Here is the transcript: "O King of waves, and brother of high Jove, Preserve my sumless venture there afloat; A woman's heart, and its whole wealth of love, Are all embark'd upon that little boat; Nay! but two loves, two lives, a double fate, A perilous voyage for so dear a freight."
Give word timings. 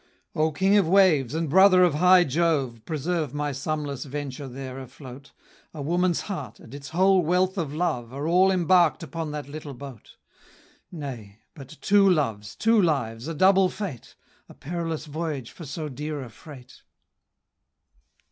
"O 0.33 0.51
King 0.51 0.77
of 0.77 0.87
waves, 0.87 1.35
and 1.35 1.47
brother 1.47 1.83
of 1.83 1.93
high 1.93 2.23
Jove, 2.23 2.81
Preserve 2.85 3.35
my 3.35 3.51
sumless 3.51 4.03
venture 4.05 4.47
there 4.47 4.79
afloat; 4.79 5.31
A 5.75 5.81
woman's 5.83 6.21
heart, 6.21 6.59
and 6.59 6.73
its 6.73 6.89
whole 6.89 7.21
wealth 7.21 7.55
of 7.55 7.71
love, 7.71 8.11
Are 8.11 8.27
all 8.27 8.49
embark'd 8.49 9.03
upon 9.03 9.29
that 9.29 9.47
little 9.47 9.75
boat; 9.75 10.15
Nay! 10.91 11.41
but 11.53 11.77
two 11.81 12.09
loves, 12.09 12.55
two 12.55 12.81
lives, 12.81 13.27
a 13.27 13.35
double 13.35 13.69
fate, 13.69 14.15
A 14.49 14.55
perilous 14.55 15.05
voyage 15.05 15.51
for 15.51 15.65
so 15.67 15.87
dear 15.87 16.23
a 16.23 16.31
freight." 16.31 16.81